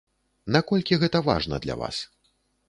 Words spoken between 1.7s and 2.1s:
вас?